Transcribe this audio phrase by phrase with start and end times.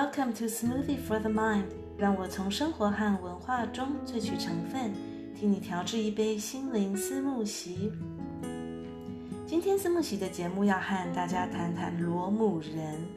[0.00, 1.64] Welcome to Smoothie for the Mind，
[1.96, 4.92] 让我从生活和文化中萃取成分，
[5.34, 7.90] 替你调制一杯心灵思慕席。
[9.44, 13.08] 今天思慕席的节目要和大家谈谈罗姆人。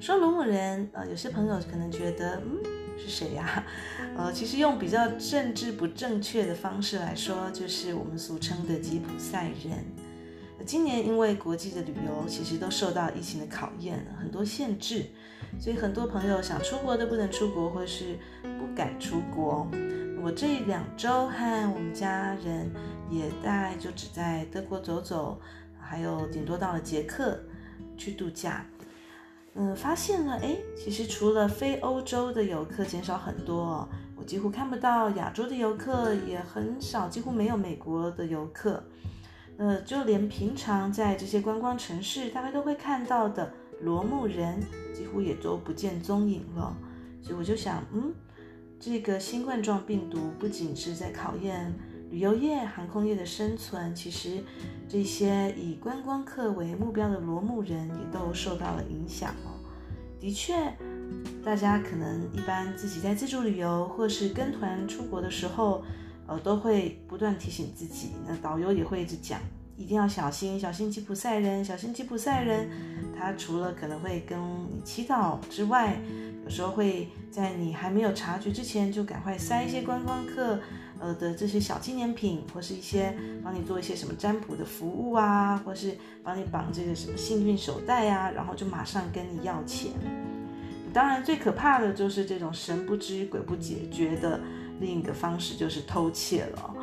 [0.00, 2.56] 说罗姆人，呃，有些朋友可能觉得，嗯，
[2.96, 3.62] 是谁呀？
[4.16, 9.84] 呃，其实用比较政治不正确的方式来说，就是我们俗称的吉普赛人。
[10.66, 15.06] 今年因为国际的旅游其实都受到疫情的考验，很多限制，
[15.58, 19.66] 所以很多朋友想出国都不能出国，或是不敢出国。
[20.22, 22.70] 我这两周和我们家人
[23.10, 25.40] 也大概就只在德国走走，
[25.80, 27.40] 还有顶多到了捷克
[27.96, 28.66] 去度假。
[29.54, 38.84] 嗯，发现了，诶，其实除了非欧洲的游客减少很多，我几乎看不到亚洲的游客，也很少，几乎没有美国的游客。
[39.60, 43.52] 呃，就连平常在这些观光城市，大概都会看到的
[43.82, 44.58] 罗姆人，
[44.94, 46.74] 几乎也都不见踪影了。
[47.20, 48.10] 所以我就想，嗯，
[48.80, 51.74] 这个新冠状病毒不仅是在考验
[52.08, 54.42] 旅游业、航空业的生存，其实
[54.88, 59.60] 这些以观光客为目标的罗姆人也都受到了影响哦。
[60.18, 60.54] 的确，
[61.44, 65.84] 大家可能一般自己在自助旅游或是跟团出国的时候。
[66.30, 69.40] 呃，都会不断提醒自己，那导游也会一直讲，
[69.76, 72.70] 一定要小心，小心吉普赛人，小心吉普赛人。
[73.18, 74.38] 他除了可能会跟
[74.70, 76.00] 你祈祷之外，
[76.44, 80.60] 有时候会在你还没有察觉之前，就赶快塞一些观光客
[81.00, 89.90] 呃的这些小纪念品，或是一些帮你做一些什么占卜的服务啊，或是帮你绑这个什么幸运手带啊，然后就马上跟你要钱。
[90.92, 94.40] 当然，最可怕的就是这种神不知鬼不觉觉得。
[94.80, 96.74] 另一个方式就是偷窃了，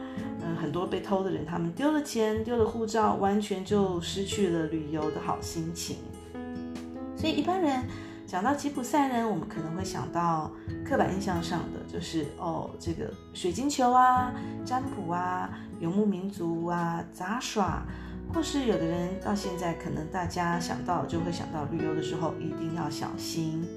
[0.41, 5.97] 嗯，很多被偷的人，他们丢了钱，丢了护照，完全就失去了旅游的好心情。
[7.15, 7.83] 所以一般人
[8.27, 10.51] 讲到吉普赛人，我们可能会想到
[10.85, 14.31] 刻板印象上的，就是哦，这个水晶球啊、
[14.63, 15.49] 占卜啊、
[15.79, 17.83] 游牧民族啊、杂耍，
[18.31, 23.67] 或是有的人到现在可能大家想到就会想到旅游的时候一定要小心。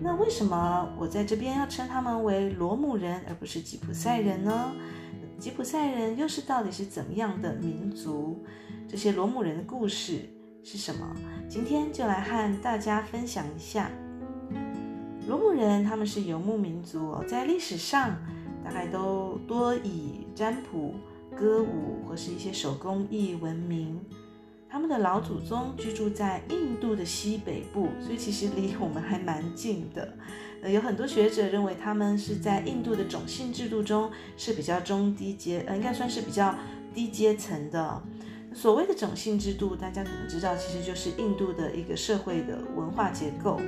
[0.00, 4.72] 那为什么我在这边要称他们为罗姆人，而不是吉普赛人呢？
[5.38, 8.44] 吉普赛人又是到底是怎么样的民族？
[8.88, 10.20] 这些罗姆人的故事
[10.62, 11.14] 是什么？
[11.48, 13.90] 今天就来和大家分享一下。
[15.26, 18.16] 罗姆人他们是游牧民族，在历史上
[18.64, 20.94] 大概都多以占卜、
[21.34, 24.00] 歌舞或是一些手工艺闻名。
[24.68, 30.12] 他们的老祖宗居住在印度的西北部，所以其实离我们还蛮近的。
[30.62, 36.54] 呃，有很多学者认为他们是在印度的种姓制度中是比较中低阶，呃，应该算是比较
[36.92, 38.02] 低阶层的。
[38.52, 43.60] 所谓的种姓制度，大家可能知道，其实就是印度的一个社会的文化结构。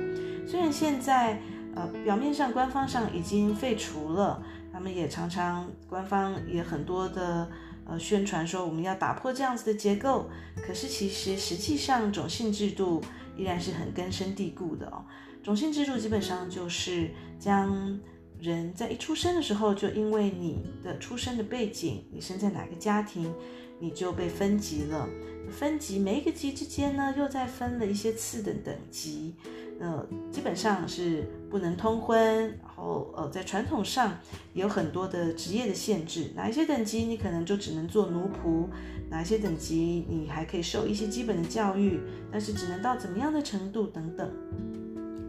[0.45, 1.39] 虽然现在
[1.75, 4.43] 呃表面上官方上已经废除了，
[4.73, 7.49] 他们也常常官方也很多的。
[7.89, 10.29] 呃，宣传说我们要打破这样子的结构，
[10.61, 13.01] 可是其实实际上种姓制度
[13.35, 15.03] 依然是很根深蒂固的哦。
[15.41, 17.99] 种姓制度基本上就是将
[18.39, 23.33] 人在一出生的时候，就因为你的出生的背景，你生在哪个家庭，
[23.79, 25.07] 你就被分级了。
[25.49, 29.33] 分级每一个级之间呢，又再分了一些次等等级。
[29.79, 34.17] 呃，基本上是不能通婚，后呃，在传统上
[34.53, 38.67] 有很多的职业的限制，哪一些等级你可能就只能做奴仆，
[39.09, 41.99] 哪一些等级你还可以受一些基本的教育，
[42.31, 44.31] 但是只能到怎么样的程度等等。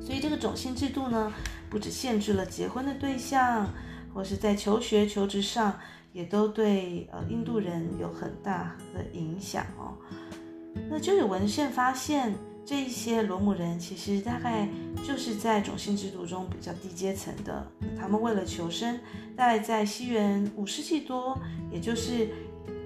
[0.00, 1.32] 所以这个种姓制度呢，
[1.68, 3.68] 不只限制了结婚的对象，
[4.14, 5.78] 或是在求学求职上，
[6.12, 9.98] 也都对呃印度人有很大的影响哦。
[10.88, 12.34] 那就有文献发现。
[12.64, 14.68] 这一些罗姆人其实大概
[15.04, 17.66] 就是在种姓制度中比较低阶层的，
[17.98, 18.98] 他们为了求生，
[19.36, 21.36] 大概在西元五世纪多，
[21.72, 22.28] 也就是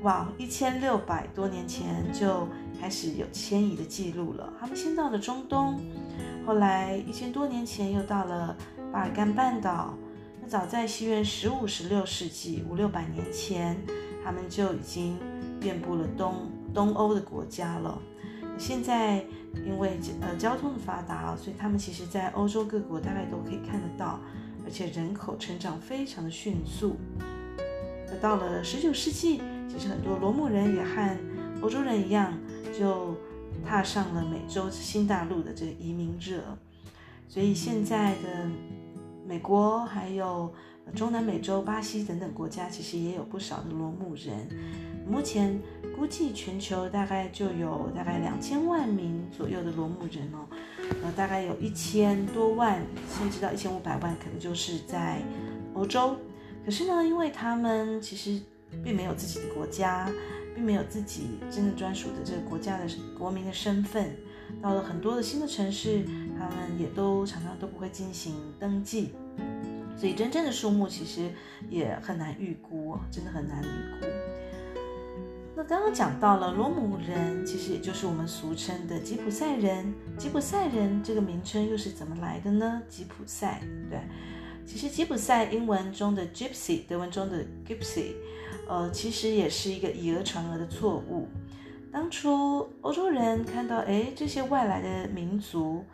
[0.03, 2.49] 哇一千六百多年前就
[2.81, 4.51] 开始有迁移的记录了。
[4.59, 5.79] 他们先到了中东，
[6.47, 8.57] 后来一千多年前又到了
[8.91, 9.93] 巴尔干半岛。
[10.41, 13.77] 那早在西元十五、十六世纪，五六百年前，
[14.25, 15.19] 他们就已经
[15.61, 18.01] 遍布了东东欧的国家了。
[18.59, 19.25] 现在
[19.67, 24.21] 因为呃交通的发达啊，所以他们其实在欧洲各国大概都可以看得到，
[24.65, 26.97] 而且人口成长非常的迅速。
[28.07, 31.19] 那到了十九世纪，其实很多罗姆人也和
[31.61, 32.33] 欧洲人一样，
[32.79, 33.17] 就
[33.67, 36.43] 踏上了美洲新大陆的这个移民热。
[37.29, 38.49] 所以现在的
[39.27, 40.53] 美国还有
[40.95, 44.49] 中南美洲、巴西等等国家，其实也有不少的罗姆人。
[45.07, 45.61] 目前
[45.97, 50.47] 估计全球大概就有大概两千万名左右的罗姆人哦，
[51.03, 52.83] 呃，大概有一千多万，
[53.19, 55.21] 甚至到一千五百万，可能就是在
[55.75, 56.17] 欧洲。
[56.65, 58.41] 可是呢，因为他们其实
[58.83, 60.11] 并没有自己的国家，
[60.55, 62.87] 并没有自己真正专属的这个国家的
[63.19, 64.17] 国民的身份，
[64.63, 66.03] 到了很多的新的城市，
[66.39, 69.11] 他们也都常常都不会进行登记。
[69.97, 71.31] 所以真正的数目其实
[71.71, 74.07] 也很难预估，真的很难预估。
[75.57, 79.95] 那刚刚讲到了罗姆人，其实也就是我们俗称的吉普赛人。
[80.19, 82.83] 吉普赛人这个名称又是怎么来的呢？
[82.89, 84.01] 吉普赛，对，
[84.67, 88.15] 其实吉普赛英文中的 gypsy，德文中的 gypsy，
[88.69, 91.29] 呃，其实也是一个以讹传讹的错误。
[91.93, 95.85] 当初欧洲人看到，哎，这些外来的民族。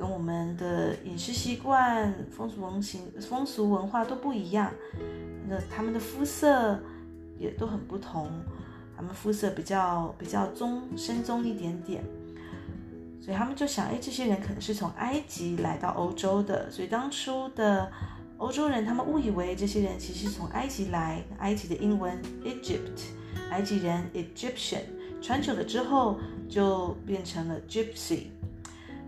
[0.00, 4.72] 跟我们的饮食习惯、风俗文行、风俗文化都不一样，
[5.46, 6.80] 那他们的肤色
[7.38, 8.30] 也都很不同，
[8.96, 12.02] 他们肤色比较比较棕深棕一点点，
[13.20, 17.92] 所以他们就想，哎，这些人可能是从埃及来到欧洲的，所以当初的
[18.38, 23.02] 欧洲人他们误以为这些人其实是从埃及来，埃及的英文 Egypt，
[23.50, 24.80] 埃及人 Egyptian，
[25.20, 26.18] 传久了之后
[26.48, 28.28] 就变成了 Gypsy。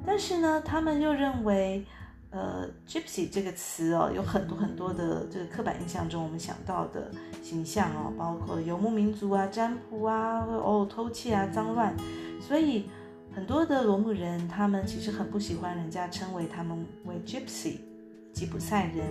[0.04, 1.84] 但是呢，他们又认为，
[2.30, 7.10] 呃，gypsy 这个词哦，有很多很多的这个刻板印象中我们想到的
[7.42, 11.94] 形象哦，包括游牧民族啊、占卜啊、哦偷窃啊、脏乱，
[12.40, 12.86] 所以
[13.34, 17.78] 很多的罗姆人他们其实很不喜欢人家称为他们为 gypsy
[18.32, 19.06] 吉普赛人，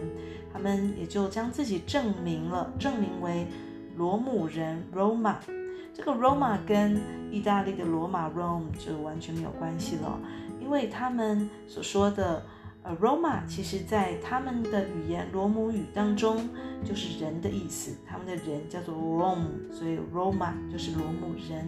[0.52, 3.48] 他们也就将自己证明了，证明为
[3.96, 5.36] 罗姆人 Roma。
[5.94, 7.00] 这个 Roma 跟
[7.32, 10.20] 意大利的罗马 Rome 就完全没有关系了。
[10.62, 12.46] 因为他们所说的
[12.84, 16.48] 呃，Roma，其实在他们的语言罗姆语当中
[16.84, 21.68] 就是人的意思，他们的人叫做 “rom”，所以 Roma 就是罗姆人。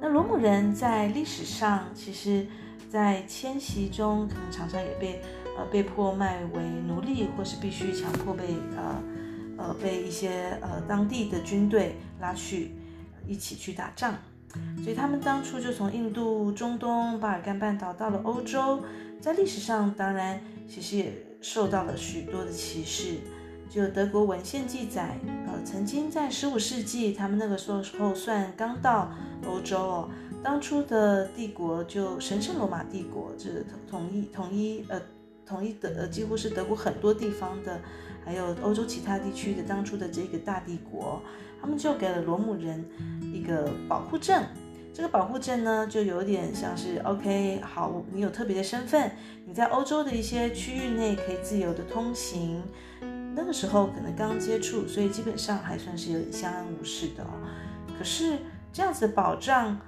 [0.00, 2.46] 那罗姆人在历史上，其实，
[2.88, 5.20] 在迁徙中可能常常也被
[5.58, 9.02] 呃被迫卖为奴隶，或是必须强迫被呃
[9.58, 12.70] 呃被一些呃当地的军队拉去
[13.26, 14.14] 一起去打仗。
[14.82, 18.80] 所以他们当初就从印度、中东、巴尔干半岛到了欧洲，
[19.20, 23.18] 在历史上当然其实也受到了许多的歧视。
[23.68, 25.16] 就德国文献记载，
[25.46, 29.12] 呃，曾经在十五世纪，他们那个时候算刚到
[29.46, 30.10] 欧洲哦，
[30.42, 33.48] 当初的帝国就神圣罗马帝国，这
[33.88, 35.00] 统一统一呃
[35.46, 37.80] 统一的呃几乎是德国很多地方的，
[38.24, 41.22] 还有欧洲其他地区的当初的这个大帝国。
[41.60, 42.84] 他们就给了罗姆人
[43.20, 44.42] 一个保护证，
[44.94, 49.12] 这个保护证呢，就有点像是 OK，好，你有特别的身份，
[49.46, 52.62] 你在欧洲的一些区域内可以自由的通行。
[53.34, 57.28] 那个时候可能刚接触，所以基本上还算是有点相安无事的哦。
[57.96, 58.38] 可是
[58.72, 59.78] 这样子的保障，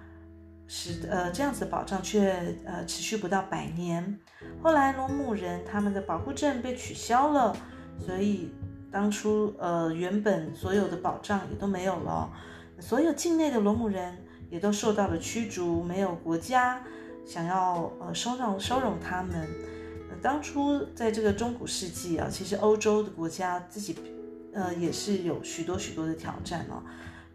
[0.68, 4.18] 是呃这样子的保障却呃持续不到百年。
[4.62, 7.56] 后来罗姆人他们的保护证被取消了，
[7.98, 8.50] 所以。
[8.92, 12.30] 当初，呃，原本所有的保障也都没有了，
[12.78, 14.18] 所有境内的罗姆人
[14.50, 16.84] 也都受到了驱逐，没有国家
[17.24, 19.32] 想要呃收容收容他们。
[20.10, 23.96] 呃，当初在这个中古世纪啊，其实欧洲的国家自己，
[24.52, 26.82] 呃，也是有许多许多的挑战哦，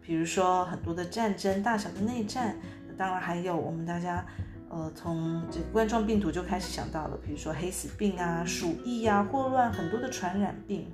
[0.00, 2.56] 比如说很多的战争，大小的内战，
[2.96, 4.24] 当然还有我们大家，
[4.70, 10.86] 呃，从这个冠状病毒就开始想到了，比如说黑死病啊、鼠疫啊、霍乱，很多的传染病。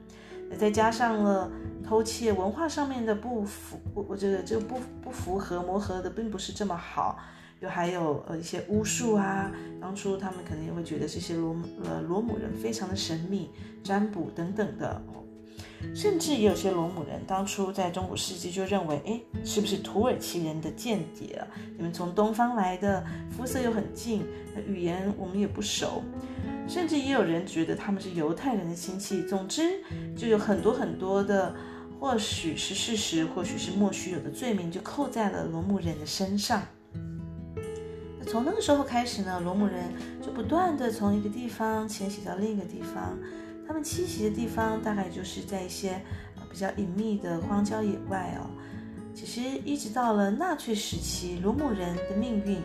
[0.54, 1.50] 再加上了
[1.84, 7.18] 偷窃，文化上面的不符，我这个这个不不符合磨合的并不是这么好，
[7.60, 13.50] 又还有呃一些巫术啊，当初他们可能也会觉得这些罗呃罗姆人非常的神秘，
[13.82, 15.02] 占卜等等的，
[15.94, 21.46] 甚至也有些罗姆人当初在中古世纪就认为，哎，是不是土耳其人的间谍啊？
[21.76, 24.24] 你们从东方来的，肤色又很近，
[24.66, 26.02] 语言我们也不熟。
[26.66, 29.22] 甚至也有人觉得他们是犹太人的亲戚。
[29.24, 29.82] 总之，
[30.16, 31.54] 就有很多很多的，
[32.00, 36.62] 或许是事实，或许是莫须有的罪名，就扣在了罗姆人的身上。
[38.18, 43.18] 那从那个时候开始呢，罗姆人就不断地从一个地方迁徙到另一个地方。
[43.66, 46.00] 他们栖息的地方大概就是在一些
[46.50, 48.50] 比较隐秘的荒郊野外哦。
[49.14, 52.60] 其实一直到了纳粹时期，罗姆人的命运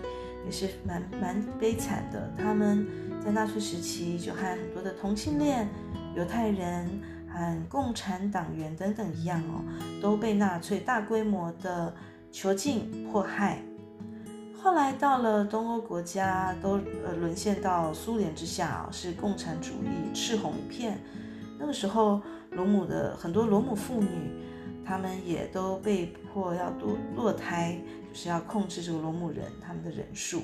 [0.45, 2.31] 也是蛮蛮悲惨的。
[2.37, 2.87] 他们。
[3.21, 5.67] 在纳粹时期，就和很多的同性恋、
[6.15, 6.89] 犹太人
[7.27, 9.61] 和共产党员等等一样哦，
[10.01, 11.93] 都被纳粹大规模的
[12.31, 13.61] 囚禁迫害。
[14.61, 20.99] 后来到了东欧国家，都呃沦陷到苏联之下，是共产主义赤红一片。
[21.57, 24.31] 那个时候，罗姆的很多罗姆妇女，
[24.85, 27.79] 他们也都被迫要堕堕胎，
[28.11, 30.41] 就是要控制这个罗姆人他们的人数。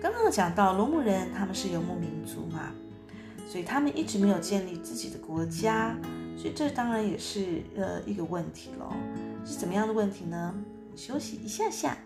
[0.00, 2.72] 刚刚讲到罗姆人他们是游牧民族嘛，
[3.48, 5.96] 所以他们一直没有建立自己的国家，
[6.36, 8.94] 所以这当然也是呃一个问题咯。
[9.44, 10.54] 是怎么样的问题呢？
[10.94, 11.96] 休息一下下。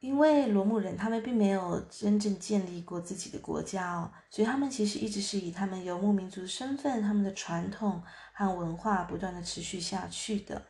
[0.00, 8.02] 因为罗姆人他们并没有真正建立过自己的国家哦，所以他们其实一直是以他们游牧民族的身份、他们的传统
[8.32, 10.60] 和文化不断的持续下去的。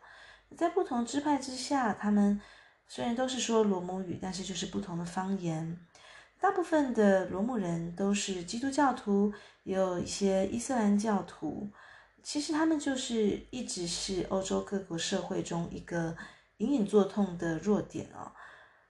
[0.57, 2.39] 在不同支派之下，他们
[2.87, 5.79] 虽然都是说罗姆语，但是就是不同的方言。
[6.41, 9.33] 大部分的罗姆人都是基督教徒，
[9.63, 11.71] 也有一些伊斯兰教徒。
[12.29, 16.15] 其实他们就是一直是欧洲各国社会中一个
[16.59, 18.31] 隐隐作痛的弱点哦。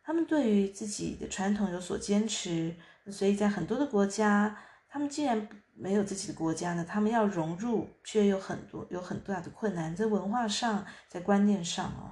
[0.02, 2.74] 他们对于自己的传统有所坚持，
[3.12, 12.10] 所以在很多的国家，他们既然没有自己的国家呢，他们要融入却有很多有很大的困难，在文化上，在观念上哦。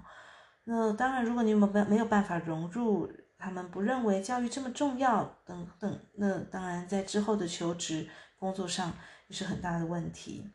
[0.63, 8.93] 那当然，如果你没办没有办法融入，他们不认为教育这么重要，等等，那当然在之后的求职工作上
[9.27, 10.49] 也是很大的问题。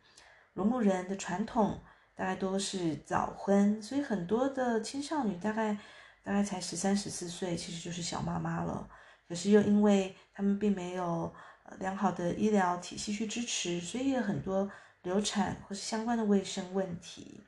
[0.54, 1.82] 罗牧人的传统
[2.16, 5.78] 大概都是早婚，所以很多的青少女大概。
[6.24, 8.88] 大概才十三、十四岁，其实就是小妈妈了。
[9.28, 11.34] 可是又因为他们并没有
[11.80, 14.70] 良好的医疗体系去支持，所以有很多
[15.02, 17.42] 流产或是相关的卫生问题。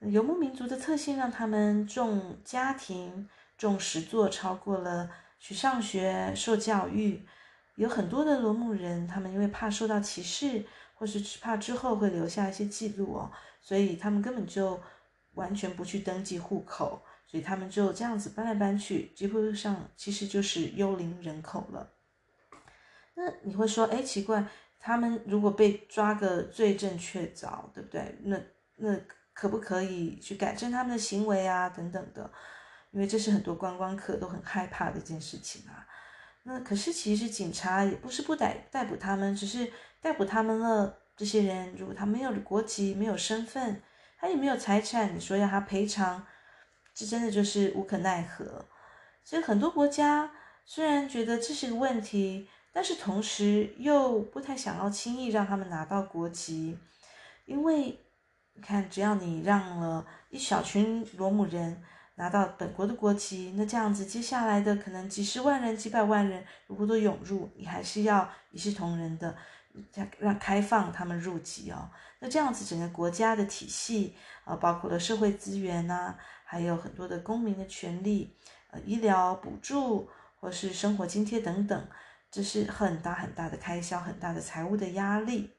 [0.00, 3.26] 游牧民族的特性让他们重家庭、
[3.56, 5.08] 重实作，超过了
[5.40, 7.26] 去上学、受教育。
[7.76, 10.66] 有很多的罗牧人，他们因为怕受到歧视，
[10.96, 13.30] 或是怕之后会留下一些记录哦，
[13.62, 14.80] 所以他们根本就
[15.34, 17.00] 完全不去登记户口。
[17.28, 21.92] 所以他们就这样子搬来搬去，基本上其实就是幽灵人口了。
[23.14, 24.46] 那你会说，哎，奇怪，
[24.78, 28.16] 他们如果被抓个罪证确凿，对不对？
[28.22, 28.40] 那
[28.76, 28.96] 那
[29.32, 31.68] 可不可以去改正他们的行为啊？
[31.68, 32.30] 等等的，
[32.92, 35.84] 因为这是很多观光客都很害怕的一件事情啊。
[36.48, 40.96] 那可是其实警察也不是不逮逮捕他们，只是逮捕他们了。
[41.16, 43.82] 这些人如果他没有国籍、没有身份，
[44.16, 46.24] 他也没有财产，你说要他赔偿？
[46.94, 48.64] 这真的就是无可奈何，
[49.24, 50.30] 所以很多国家
[50.64, 56.78] 虽然觉得这是个问题，但是同时又不太想要轻易让他们拿到国籍，
[57.44, 57.98] 因为
[58.54, 61.82] 你看，只要你让了一小群罗姆人
[62.16, 69.34] 拿到本国的国籍，那这样子接下来的可能几十万人、几百万人如果都涌入，你还是要一视同仁的
[70.18, 71.88] 让开放他们入籍哦。
[72.18, 76.16] 那这样子整个国家的体系啊，包括了社会资源呐。
[76.48, 78.32] 还有很多的公民的权利，
[78.70, 80.08] 呃，医疗补助
[80.38, 81.88] 或是生活津贴等等，
[82.30, 85.55] 这是很大很大的开销，很大的财务的压力。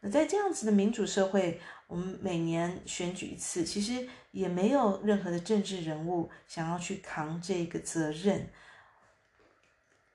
[0.00, 8.48] 那在这样子的民主社会，我们每年选举一次，其实也没有任何的政治人物想要去扛这个责任。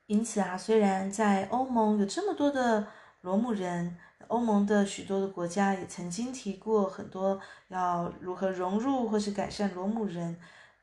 [0.05, 2.87] 因此啊，虽然在欧盟有这么多的
[3.21, 3.97] 罗姆人。
[4.29, 10.39] 欧盟的许多的国家也曾经提过很多要如何融入或是改善罗姆人，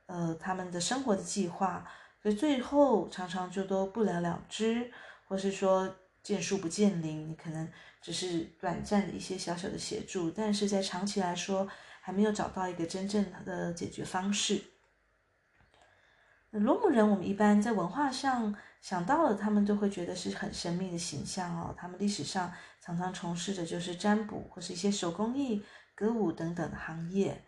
[0.07, 1.85] 呃，他们的生活的计划，
[2.23, 4.93] 所以最后常常就都不了了之，
[5.27, 7.67] 或是说见树不见林，你可能
[8.01, 11.69] 只是短暂的一些小小的协助，但是在长期来说
[12.01, 14.63] 还没有找到一个真正的解决方式。
[16.51, 22.53] 罗姆人，我们一般在文化上想到了，他们都会觉得是很神秘的形象哦，他们历史上。
[22.83, 25.63] 常常从事的就是占卜或是一些手工艺、
[25.95, 27.45] 歌舞等等的行业。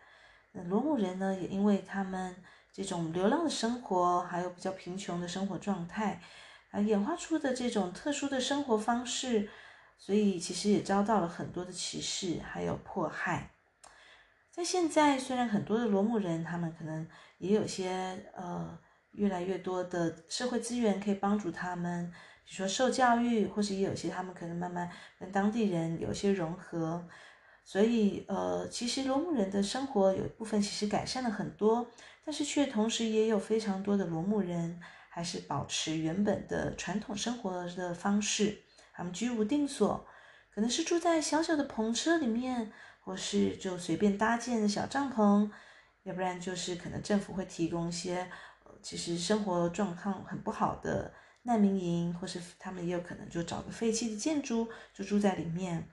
[0.51, 2.35] 那罗姆人呢，也因为他们
[2.71, 6.21] 这种流浪的生活，还有比较贫穷的生活状态，
[6.69, 9.49] 啊，演化出的这种特殊的生活方式，
[9.97, 13.51] 所以其实也遭到了很多的歧视，还有迫害。
[14.51, 17.07] 在现在，虽然很多的罗牧人，他们可能
[17.37, 18.77] 也有些呃
[19.11, 22.11] 越来越多的社会资源可以帮助他们。
[22.45, 27.07] 比如说受教育，或是也有些他们可能慢慢跟当地人有一些融合，
[27.63, 31.87] 所以呃，其实罗牧人的生活有一部分其实改善了很多，
[32.25, 34.77] 但是却同时也有非常多的罗牧人
[35.09, 38.61] 还是保持原本的传统生活的方式，
[38.93, 40.05] 他们居无定所，
[40.53, 42.71] 可能是住在小小的篷车里面，
[43.01, 45.49] 或是就随便搭建的小帐篷，
[46.03, 48.29] 要不然就是可能政府会提供一些，
[48.63, 51.13] 呃，其实生活状况很不好的。
[51.45, 55.89] 难民营，或是他们也有可能就找个废弃的建筑，就住在里面。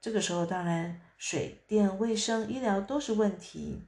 [0.00, 3.82] 这个时候，当然水电、卫生、医疗都是问题。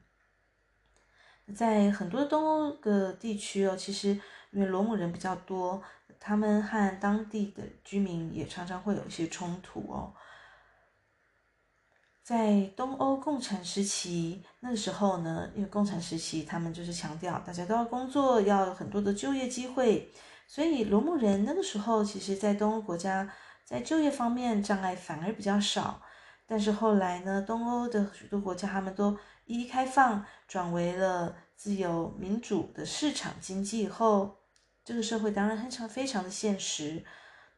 [1.57, 4.21] 在很多东欧的地区哦，其实
[4.53, 5.83] 因为罗姆人比较多，
[6.21, 10.15] 他们和当地的居民也常常会有一些冲突哦。
[12.23, 20.09] 在东欧共产时期，那个时候呢，因为共产时期他们就是强调大家都要工作，要有很多的就业机会，
[20.47, 23.29] 所以罗姆人那个时候其实，在东欧国家
[23.65, 26.01] 在就业方面障碍反而比较少。
[26.47, 34.37] 但是后来呢，东欧的许多国家他们都一一开放，转为了自由民主的市场经济以后，
[34.85, 37.05] 这个社会当然非常非常的现实。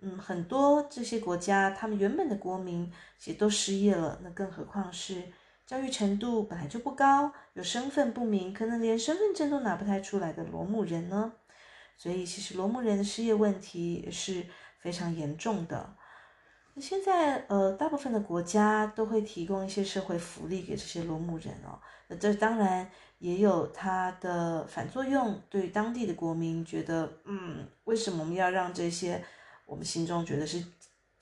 [0.00, 2.92] 嗯，很多这些国家，他们原本的国民
[3.24, 5.22] 也都失业了，那更何况是
[5.66, 11.32] 教育程度本来就不高，有身份不明，可能连身份证都拿不太出来的罗姆人呢？
[11.96, 14.44] 所以，其实罗姆人的失业问题也是
[14.78, 15.96] 非常严重的。
[16.74, 21.78] 那现在，呃，大部分的国家都会提供一些社会福利给这些罗姆人哦。
[22.08, 29.24] 那这当然也有它的反作用，对当地的国民觉得，嗯，为什么我们要让这些？
[29.66, 30.62] 我们心中觉得是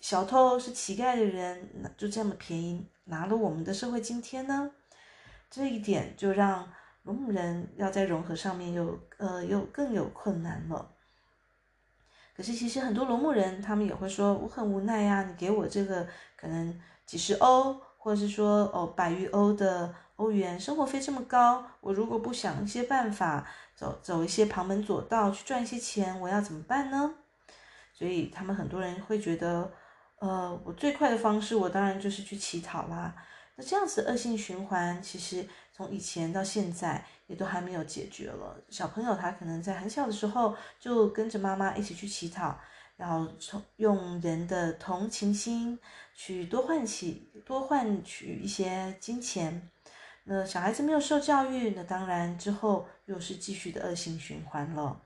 [0.01, 4.69] 小偷、是乞丐的人，那就这么便宜拿了我们的社会津贴呢？
[5.49, 6.69] 这一点就让
[7.05, 10.91] 罗姆人要在融合上面又呃又更有困难了。
[12.35, 27.15] 可是其实很多罗牧人他们也会说，我很无奈呀，你给我这个可能几十欧，或者是说哦百余欧的欧元，生活费这么高，我如果不想一些办法，走走一些旁门左道去赚一些钱，我要怎么办呢？
[27.93, 29.71] 所以他们很多人会觉得，
[30.19, 33.15] 呃，我最快的方式，我当然就是去乞讨啦。
[33.57, 38.59] 那这样子恶性循环，其实从以前到现在也都还没有解决了。
[38.71, 42.59] 小朋友他可能在很小的时候就跟着妈妈一起去乞讨，
[42.97, 45.79] 然后从用人的同情心
[46.15, 49.71] 去多换取多换取一些金钱。
[50.25, 55.03] 那小孩子没有受教育，那当然之后又是继续的恶性循环了。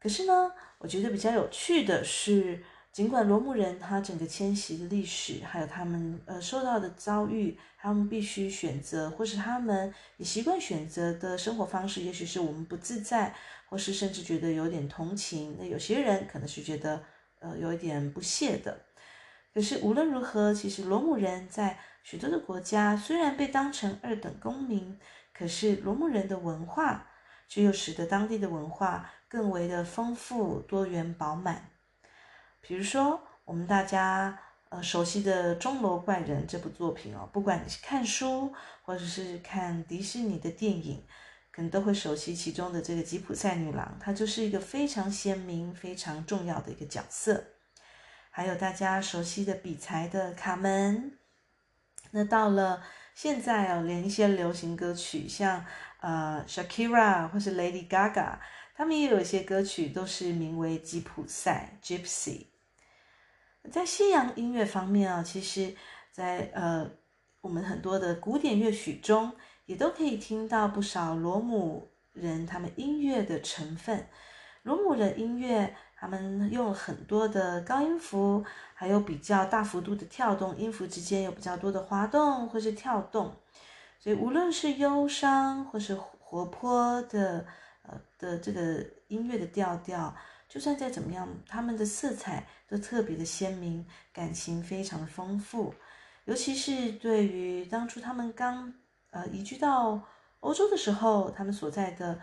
[0.00, 2.62] 可是呢，我觉得比较有趣的是，
[2.94, 13.34] 尽管罗姆人他整个迁徙的历史，还有他们呃受到的遭遇，他们必须选择，或是他们也习惯选择的生活方式，也许是我们不自在，
[13.68, 15.56] 或是甚至觉得有点同情。
[15.58, 17.02] 那有些人可能是觉得
[17.40, 18.78] 呃有一点不屑的。
[19.52, 24.96] 可是无论如何，其实罗姆人在许多的国家虽然被当成二等公民，
[25.36, 27.08] 可是罗姆人的文化
[27.48, 29.10] 却又使得当地的文化。
[29.26, 31.68] 更为的丰富、多元、饱满。
[32.66, 34.38] 比如说，我们大家
[34.70, 38.50] 呃熟悉的《钟楼怪人》这部作品哦，不管你是看书
[38.82, 41.04] 或者是看迪士尼的电影，
[41.52, 47.44] 可能都会熟悉其中的这个吉普赛女郎，她就是一个非常鲜明、非常重要的一个角色。
[48.30, 51.18] 还有大家熟悉的比才的卡门。
[52.12, 52.82] 那到了
[53.14, 55.64] 现在哦，连一些流行歌曲，像
[56.00, 58.38] 呃 Shakira 或是 Lady Gaga。
[58.76, 62.46] 他们也有一些歌曲都是名为吉普赛 （Gypsy）。
[63.70, 65.74] 在西洋音乐方面啊，其实
[66.10, 66.90] 在，呃
[67.40, 69.32] 我们很多的古典乐曲中，
[69.66, 74.06] 也都可以听到不少罗姆人他们音乐的成分。
[74.62, 83.34] 罗姆的音乐，他们用很多的高音符，还有比较大幅度的跳动，音符之间有比较多的滑动或是跳动。
[83.98, 87.46] 所以无论是忧伤或是活泼的。
[87.86, 90.16] 呃的这个音乐的调调，
[90.54, 95.74] 就算再怎么样，他们的色彩都特别的鲜明，感情非常的丰富。
[96.26, 98.72] 尤其是对于当初他们刚
[99.10, 100.00] 呃移居到
[100.38, 102.20] 欧洲的时候，他们所在的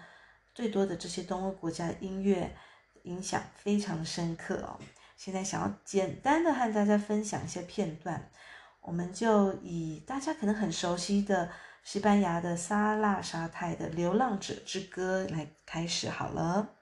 [0.55, 2.55] 最多的这些东欧国家的音乐
[3.03, 4.79] 影响非常的深刻哦。
[5.17, 8.31] 现在想要简单的和大家分享一些片段，
[8.79, 11.49] 我们就以大家可能很熟悉的。
[11.83, 16.75] 西班牙的萨拉沙泰的《流浪者之歌》来开始好了，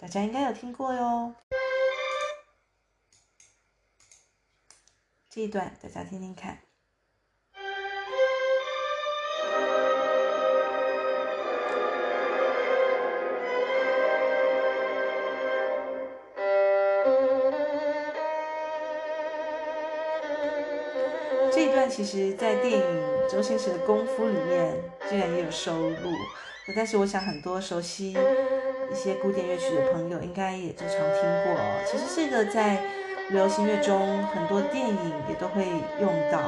[0.00, 1.34] 大家应该有听过哟。
[5.28, 6.56] 这一段大家听听看。
[21.52, 23.18] 这一段其实，在电影。
[23.28, 24.74] 周星驰的功夫里面
[25.10, 26.10] 居然也有收录，
[26.74, 28.16] 但是我想很多熟悉
[28.90, 31.56] 一些古典乐曲的朋友应该也经常听过。
[31.86, 32.82] 其实这个在
[33.30, 35.66] 流行乐中很多电影也都会
[36.00, 36.40] 用到。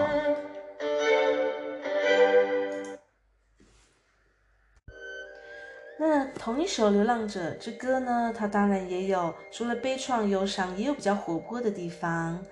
[5.99, 12.43] 那同一首《流浪者之歌》呢，它当然也有除了悲怆忧伤，也有比较活泼的地方。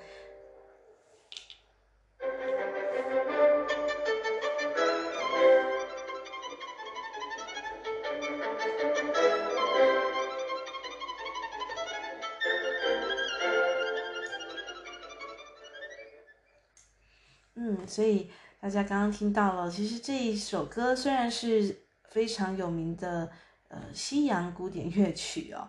[17.60, 21.76] 嗯，所以大家刚刚听到了，其实这一首歌虽然是
[22.08, 23.28] 非常有名的
[23.66, 25.68] 呃西洋古典乐曲哦，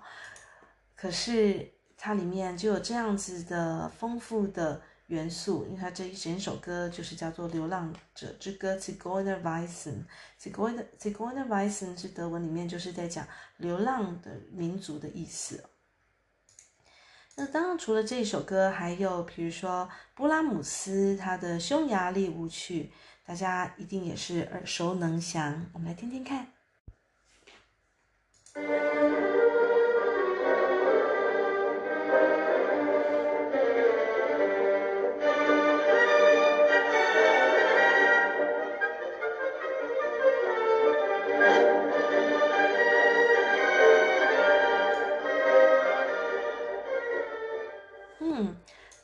[0.95, 10.03] 可是它里面就有这样子的丰富的元素，因为它这一整首歌就是叫做《流浪者之歌》（Zigeunerweisen）。
[10.39, 15.63] Zigeuner Zigeunerweisen 是德文里面就是在讲流浪的民族的意思。
[17.35, 22.91] 那当然，除了这首歌，还有比如说布拉姆斯他的匈牙利舞曲，
[23.25, 25.65] 大家一定也是耳熟能详。
[25.73, 26.47] 我们来听听看。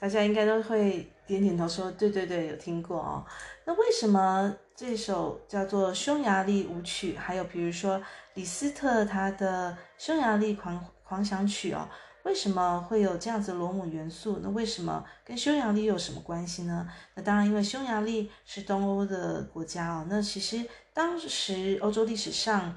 [0.05, 3.25] 大家应该都会点点头说：“对对对，有听过哦。”
[3.65, 7.99] 那为什么这首叫做匈牙利舞曲，还有比如说
[8.35, 11.89] 李斯特他的匈牙利狂狂想曲哦，
[12.21, 14.39] 为什么会有这样子罗姆元素？
[14.43, 16.87] 那为什么跟匈牙利有什么关系呢？
[17.15, 20.05] 那当然，因为匈牙利是东欧的国家哦。
[20.07, 20.63] 那其实
[20.93, 22.75] 当时欧洲历史上，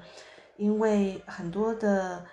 [0.57, 2.25] 因为很多的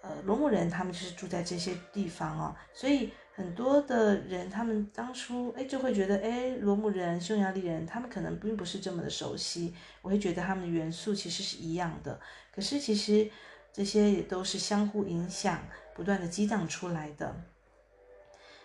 [0.00, 3.12] 呃罗姆人，他们就是住在这些地方哦，所以。
[3.40, 9.74] 很多的人，他们当初哎就会觉得，哎，罗姆人、匈牙利人，他们可能并不是这么的熟悉。
[10.02, 12.20] 我会觉得他们的元素其实是一样的，
[12.54, 13.30] 可是其实
[13.72, 15.58] 这些也都是相互影响、
[15.94, 17.34] 不断的激荡出来的。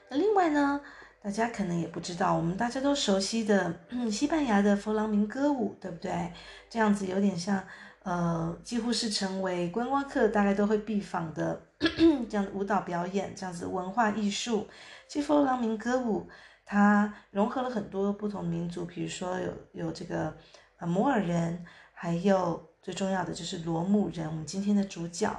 [0.10, 0.82] 那另外呢，
[1.24, 3.74] 大家可能也不知道，我们大家都熟悉的
[4.12, 6.34] 西班牙的佛朗明哥舞，对不对？
[6.70, 7.66] 这样子有点像。
[8.06, 11.60] 呃，几乎是成为观光客大概都会必访的
[12.30, 14.68] 这样的舞蹈表演，这样子文化艺术。
[15.08, 16.30] 其实佛朗明歌舞
[16.64, 20.38] 它融合了很多不同民族，比如说有有这个
[20.78, 21.66] 呃摩尔人，
[21.96, 24.28] 还有最重要的就是罗姆人。
[24.28, 25.36] 我们今天的主角，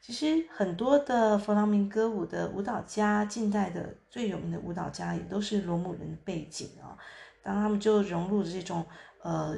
[0.00, 6.98] 其实很多的佛朗明歌舞的舞蹈家，近代的最有名的舞蹈家也都是罗姆人的背景啊、哦。
[7.42, 8.86] 当他们就融入了这种
[9.24, 9.56] 呃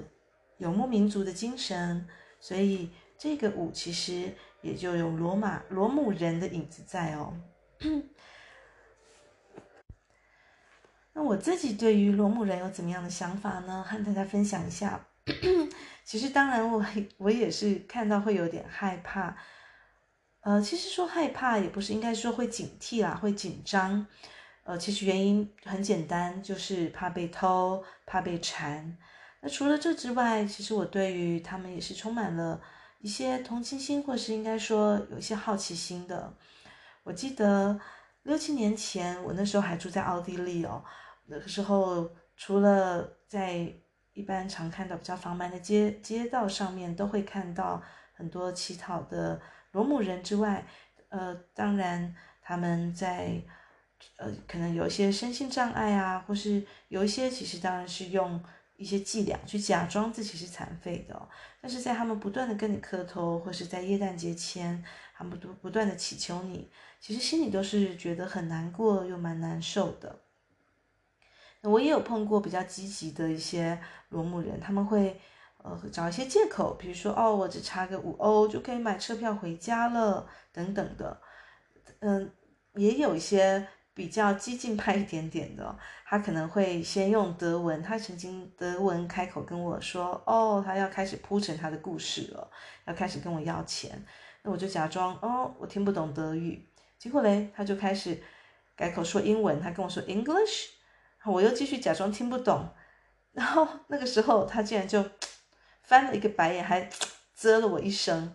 [0.57, 2.09] 游牧民族的精神。
[2.46, 4.32] 所以这个五其实
[4.62, 7.37] 也就有罗马罗姆人的影子在哦。
[11.12, 13.85] 那我自己对于罗姆人有怎么样的想法呢？
[13.85, 15.04] 和大家分享一下。
[16.06, 19.37] 其实当然我我也是看到会有点害怕。
[20.42, 24.06] 呃，其实说害怕也不是，应该说会警惕啦，会紧张。
[24.62, 28.96] 呃，其实原因很简单，就是怕被偷，怕被缠。
[29.40, 32.61] 那除了这之外，其实我对于他们也是充满了
[32.99, 36.35] 一些同情心，或是应该说有一些好奇心的。
[37.05, 37.79] 我记得
[38.22, 40.83] 六七年前，我那时候还住在奥地利哦，
[41.27, 43.72] 那个时候除了在
[44.14, 47.81] 一般常看到比较繁忙的街街道上面，都会看到
[48.14, 49.40] 很多乞讨的
[49.72, 50.66] 罗姆人之外，
[51.11, 53.40] 呃，当然他们在
[54.16, 58.42] 呃可能有一些身心障碍啊，或是有一些其实当然是用。
[58.76, 61.28] 一些伎俩去假装自己是残废的，
[61.60, 64.84] 但是在他们不断的跟你磕头，或是在耶诞节前，
[65.14, 70.20] 他们不不断的祈求你，其实心里都是觉得很难过又蛮难受的。
[71.62, 75.20] 我也有碰过比较积极的一些罗姆人，他们会
[75.62, 81.20] 呃找一些借口，比如说哦，我只差个五欧就可以买车票回家了等等的，
[82.00, 82.30] 嗯，
[82.74, 83.66] 也有一些。
[83.96, 87.82] 比较激进派一点点的，他可能会先用德文。
[87.82, 92.50] 他曾经德文开口跟我说：“哦，他要开始铺陈他的故事了，
[92.85, 94.04] 要开始跟我要钱。”
[94.44, 96.68] 那我就假装哦，我听不懂德语。
[96.98, 98.22] 结果嘞，他就开始
[98.76, 99.59] 改口说英文。
[99.62, 100.72] 他跟我说 English，
[101.24, 102.68] 我又继续假装听不懂。
[103.32, 105.02] 然后那个时候，他竟然就
[105.80, 106.87] 翻了一个白眼，还
[107.35, 108.35] 啧了我一声，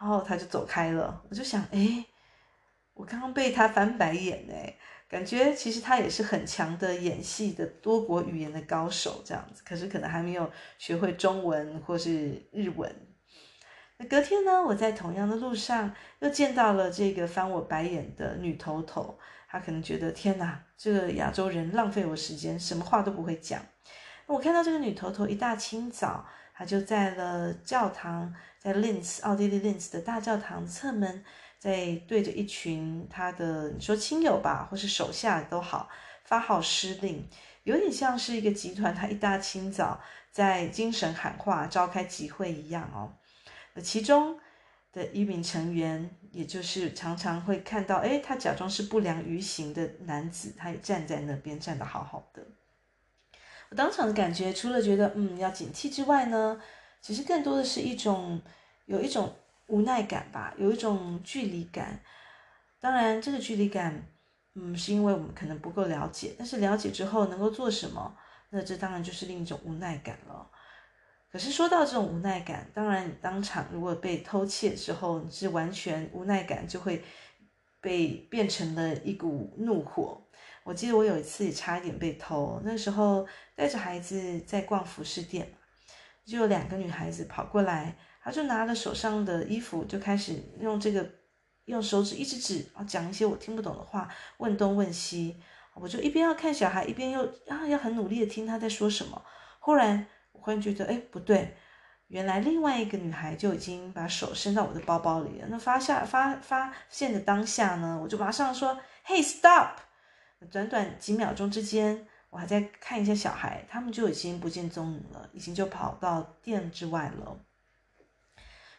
[0.00, 1.22] 然后他就走开了。
[1.30, 2.04] 我就想，诶。
[2.98, 4.54] 我刚刚被他翻白眼呢，
[5.08, 12.92] 感觉其实他也是很强的演戏的多国语言的高手这样子，可是可能还没有学会中文或是日文。
[13.98, 19.16] 那隔天呢，我在同样的路上又见到了这个翻我白眼的女头头，
[19.48, 23.62] 她可能觉得天哪，这个亚洲人浪费我时间，什么话都不会讲。
[24.26, 31.24] 我看到这个女头头一大清早，她就在了教堂，在林茨奥地利林茨的大教堂侧门。
[31.58, 35.88] 在对着一群他的你说亲友吧，或是手下都好，
[36.24, 37.28] 发号施令，
[37.64, 43.12] 有点像是一个集团，他一大清早在精神喊话，召开集会一样哦。
[43.74, 44.38] 那其中
[44.92, 52.46] 的一名成员，也就是常常会看到，诶，他假装是不良于行的男子，他也站在那边站得好好的。
[53.70, 56.60] 我当场的感觉，除了觉得嗯要警惕之外呢，
[57.02, 58.40] 其实更多的是一种
[58.86, 59.34] 有一种
[59.68, 62.00] 无奈感吧，有一种距离感。
[62.80, 64.06] 当然，这个距离感，
[64.54, 68.16] 嗯，是因为我们可能不够了解，但是了解之后能够做什么，
[68.50, 70.50] 那这当然就是另一种无奈感了。
[71.30, 77.04] 可是说到这种无奈感，当然你当场如果被偷窃之后，你是完全无奈感就会
[77.80, 80.26] 被变成了一股怒火。
[80.64, 85.52] 我记得我有一次也差一点被偷，那时候带着孩子在逛服饰店，
[86.24, 87.96] 就有两个女孩子跑过来，
[88.28, 91.10] 他就拿着手上的衣服，就开始用这个
[91.64, 95.40] 用手指一直指啊，讲一些我听不懂的话，问东问西。
[95.72, 99.24] 我就一边要看小孩，一边又啊要很努力的听他在说什么。
[99.60, 101.56] 忽然我忽然觉得，哎，不对，
[102.08, 105.46] 原来另外一个女孩就已经把手伸到我的包包里了。
[105.48, 109.78] 那发下发发现的当下呢，我就马上说：“Hey, stop！”
[110.50, 117.38] 短短几秒钟之间，我还在看一下小孩，他们就已经不见踪影了，已经就跑到店之外了。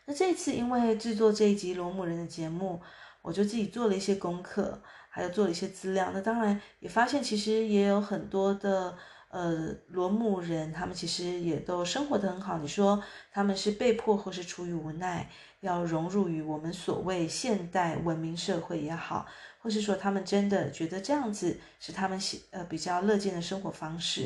[0.10, 2.82] 那这次因为制作这一集罗姆人的节目，
[3.22, 6.10] 我就自己做了一些功课，还有做了一些资料。
[6.12, 8.98] 那当然也发现，其实也有很多的
[9.30, 12.58] 呃罗姆人，他们其实也都生活得很好。
[12.58, 19.28] 你说他们是被迫或是出于无奈，要融入于我们所谓现代文明社会也好。
[19.60, 24.22] 或是说他们真的觉得这样子是他们喜呃比较乐见的生活方式，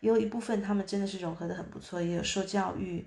[0.00, 3.06] 也有一部分他们真的是融合得很不错，也有受教育，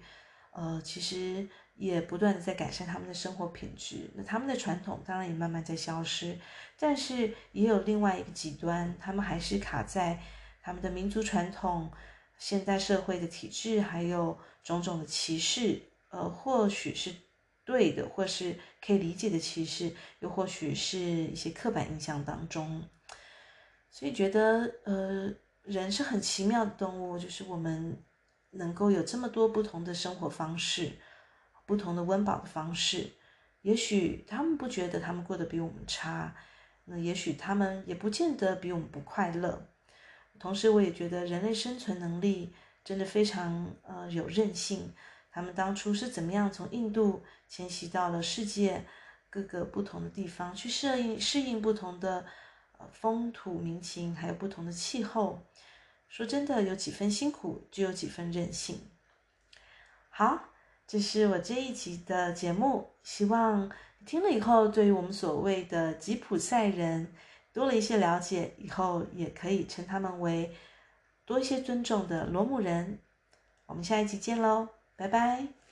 [0.53, 4.09] 呃，其实也不断的在改善他们的生活品质。
[4.15, 6.37] 那他们的传统当然也慢慢在消失，
[6.79, 10.19] 但是也有另外一个极端，他们还是卡在
[10.61, 11.91] 他们的民族传统、
[12.37, 17.13] 现代社会的体制，还有种种的歧视，呃，或许是。
[17.67, 22.87] 对的，或是可以理解的歧视，又或许是一些刻板印象当中，
[23.89, 25.33] 所以觉得呃，
[25.63, 27.99] 人是很奇妙的动物，就是我们
[28.51, 30.91] 能够有这么多不同的生活方式，
[31.65, 33.11] 不同的温饱的方式，
[33.61, 36.35] 也许他们不觉得他们过得比我们差，
[36.85, 39.67] 那也许他们也不见得比我们不快乐。
[40.37, 44.93] 同时，我也觉得人类生存能力真的非常呃有韧性。
[45.31, 48.85] 他们当初是怎么样从印度迁徙到了世界
[49.29, 52.25] 各个不同的地方，去适应适应不同的
[52.91, 55.45] 风土民情，还有不同的气候。
[56.07, 58.79] 说真的，有几分辛苦，就有几分韧性。
[60.09, 60.53] 好，
[60.87, 63.71] 这是我这一集的节目，希望
[64.05, 67.11] 听了以后，对于我们所谓的吉普赛人
[67.51, 70.55] 多了一些了解，以后也可以称他们为
[71.25, 72.99] 多一些尊重的罗姆人。
[73.65, 74.69] 我们下一集见喽！
[74.95, 75.64] 拜拜。